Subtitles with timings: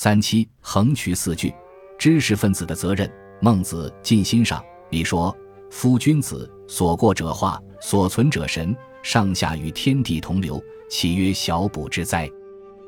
[0.00, 1.52] 三七横渠四句，
[1.98, 3.10] 知识分子的责任。
[3.40, 5.36] 孟子尽心上里说
[5.72, 8.72] ：“夫君子所过者化，所存者神，
[9.02, 12.30] 上下与天地同流，岂曰小补之哉？”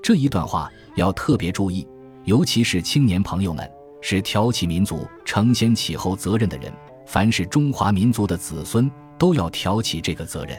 [0.00, 1.84] 这一段话要特别注意，
[2.26, 3.68] 尤其是青年朋友们，
[4.00, 6.72] 是挑起民族承先启后责任的人。
[7.06, 8.88] 凡是中华民族的子孙，
[9.18, 10.56] 都要挑起这个责任。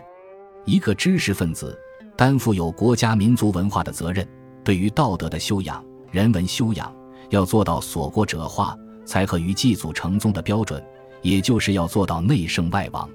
[0.65, 1.79] 一个知识分子
[2.18, 4.27] 担负有国家民族文化的责任，
[4.65, 5.81] 对于道德的修养。
[6.12, 6.93] 人文修养
[7.30, 10.83] 要做到所过者化，才合于祭祖成宗的标准，
[11.21, 13.10] 也就是要做到内圣外王。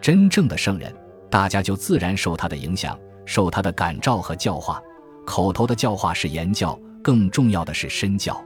[0.00, 0.94] 真正的圣人，
[1.30, 4.80] 大家就自然受他的影响，受他的感召和教化。
[5.24, 8.38] 口头的教化是言教，更重要的是身教。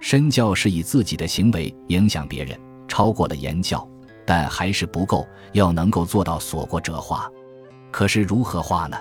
[0.00, 3.88] 身教是以自己的行为影响别人，超过了言教，
[4.26, 7.30] 但还是不够，要能够做到所过者化。
[7.90, 8.96] 可是如何化呢？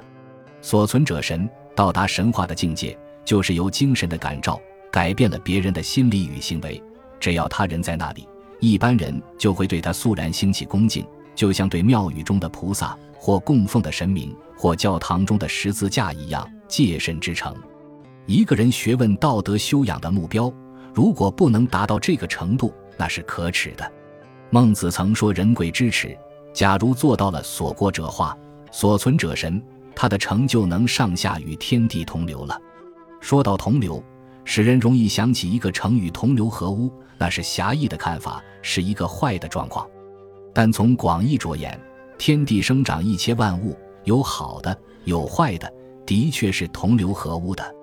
[0.61, 2.97] 所存者神，到达神话的境界。
[3.29, 4.59] 就是由精神的感召
[4.91, 6.81] 改变了别人的心理与行为。
[7.19, 8.27] 只要他人在那里，
[8.59, 17.55] 一般人就会对他肃然兴起恭敬，就像对庙宇中的菩萨或供奉的神明或教堂中的十字架一样，戒慎之诚。
[18.25, 20.51] 一个人学问道德修养的目标，
[20.91, 23.91] 如果不能达到这个程度，那是可耻的。
[24.49, 26.17] 孟子曾说：“人贵知耻。”
[26.51, 28.35] 假如做到了所过者化，
[28.71, 29.61] 所存者神，
[29.95, 32.59] 他的成就能上下与天地同流了。
[33.19, 34.03] 说到同流，
[34.45, 39.87] 使人容易想起一个成语“同流合污”，那是狭义的看法，是一个坏的状况。
[40.53, 41.79] 但从广义着眼，
[42.17, 45.71] 天地生长一切万物，有好的，有坏的，
[46.05, 47.75] 的确是同流合污的。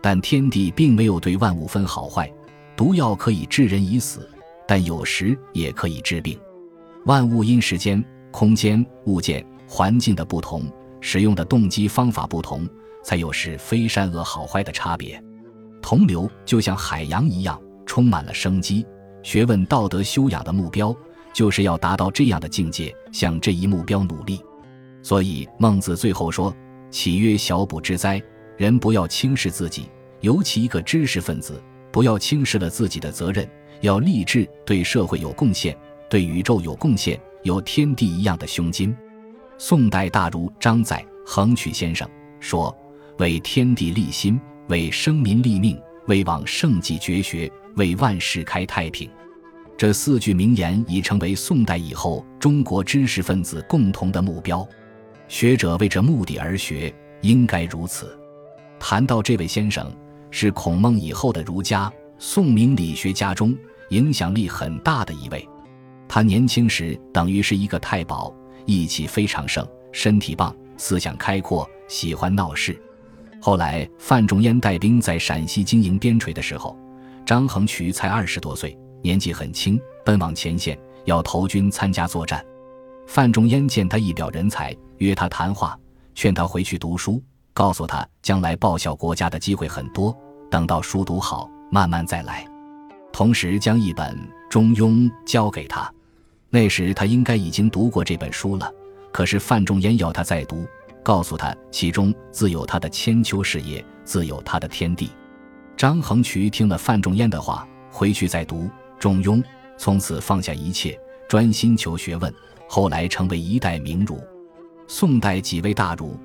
[0.00, 2.32] 但天地并没有对万物分好坏，
[2.76, 4.28] 毒药可以致人以死，
[4.66, 6.38] 但有时也可以治病。
[7.04, 10.62] 万物因时间、空间、物件、环境的不同，
[11.00, 12.68] 使用的动机方法不同。
[13.02, 15.22] 才有是非善恶好坏的差别，
[15.80, 18.86] 同流就像海洋一样，充满了生机。
[19.22, 20.94] 学问道德修养的目标，
[21.32, 24.40] 就是要达到这样的境界，向这一目标努力。
[25.02, 26.54] 所以孟子最后说
[26.90, 28.22] ：“岂曰小补之哉？”
[28.56, 29.88] 人不要轻视自己，
[30.20, 33.48] 尤其一个知识分子，不要轻视了自己的责任，
[33.80, 35.76] 要立志对社会有贡献，
[36.10, 38.94] 对宇宙有贡献，有天地一样的胸襟。
[39.58, 42.08] 宋代大儒张载、横渠先生
[42.40, 42.76] 说。
[43.18, 49.10] 为天地立心，为生民立命，为往圣继绝学，为万世开太平。
[49.76, 54.66] 这四句名言已成为宋代以后中国知识分子共同的目标。
[55.26, 58.16] 学者为这目的而学，应该如此。
[58.78, 59.92] 谈到这位先生，
[60.30, 63.52] 是孔孟以后的儒家、宋明理学家中
[63.90, 65.46] 影响力很大的一位。
[66.06, 68.32] 他年轻时等于是一个太保，
[68.64, 72.80] 义气非常盛，身体棒，思想开阔，喜欢闹事。
[73.48, 76.76] 后来，范仲淹带兵在陕西经营边陲的时候，
[77.24, 82.44] 张衡渠才二十多岁，年纪很轻，奔往前线要投军参加作战。
[83.06, 85.74] 范仲淹见他一表人才，约他谈话，
[86.14, 87.22] 劝他回去读书，
[87.54, 90.14] 告诉他将来报效国家的机会很多，
[90.50, 92.46] 等到书读好，慢慢再来。
[93.14, 94.14] 同时将一本
[94.50, 94.90] 《中庸》
[95.24, 95.90] 交给他。
[96.50, 98.70] 那时他应该已经读过这本书了，
[99.10, 100.66] 可是范仲淹要他再读。
[101.02, 105.10] 告诉他，其中自有他的千秋事业，自有他的天地。
[105.76, 108.64] 张衡渠听了范仲淹的话，回去再读
[108.98, 109.36] 《中庸》，
[109.76, 110.98] 从此放下一切，
[111.28, 112.32] 专心求学问。
[112.68, 114.22] 后来成为一代名儒。
[114.86, 116.18] 宋代几位大儒，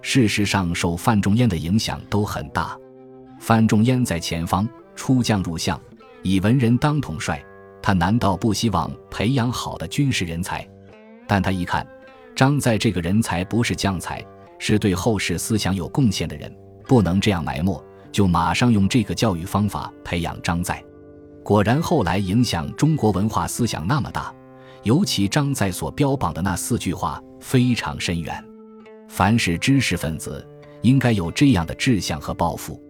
[0.00, 2.78] 事实上受范仲淹的影响都很大。
[3.38, 5.78] 范仲淹在前方出将入相，
[6.22, 7.44] 以文人当统帅，
[7.82, 10.66] 他难道不希望培养好的军事人才？
[11.26, 11.86] 但他一看。
[12.34, 14.24] 张载这个人才不是将才，
[14.58, 16.50] 是对后世思想有贡献的人，
[16.86, 20.82] 不能这样埋没，就马上用这个教育方法培养张载。
[21.42, 24.32] 果然，后来影响中国文化思想那么大，
[24.82, 28.44] 尤其张载所标榜的那四句话非常深远。
[29.08, 30.46] 凡是知识分子，
[30.82, 32.80] 应该有这样的志向和抱负。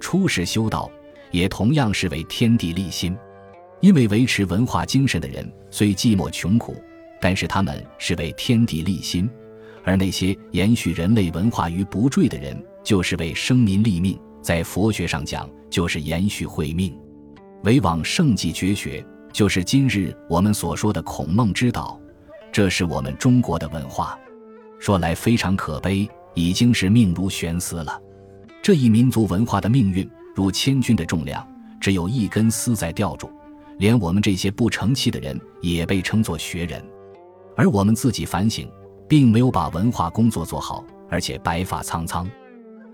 [0.00, 0.90] 出世修道，
[1.30, 3.16] 也同样是为天地立心，
[3.80, 6.74] 因为维持文化精神的人虽寂寞穷苦。
[7.20, 9.28] 但是他们是为天地立心，
[9.84, 14.18] 而那些延续人类文化于不坠的人，就是为生民立命。
[14.42, 16.98] 在佛学上讲，就是延续慧命。
[17.62, 22.00] 为往圣继绝学，就是今日我们所说的孔孟之道，
[22.50, 24.18] 这是我们中国的文化。
[24.78, 28.00] 说来非常可悲，已经是命如悬丝了。
[28.62, 31.46] 这一民族文化的命运，如千钧的重量，
[31.78, 33.30] 只有一根丝在吊住，
[33.76, 36.82] 连我们这些不成器的人，也被称作学人。
[37.60, 38.66] 而我们自己反省，
[39.06, 42.26] 并没有把文化工作做好，而且白发苍苍，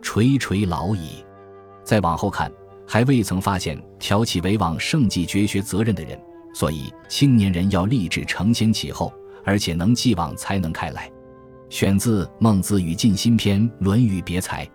[0.02, 1.24] 垂垂老矣。
[1.84, 2.50] 再往后看，
[2.84, 6.20] 还未曾发现挑起为往圣继绝学责任的人，
[6.52, 9.12] 所以青年人要立志承先启后，
[9.44, 11.08] 而且能继往才能开来。
[11.70, 14.66] 选自《孟子与尽心篇》《论语别裁》。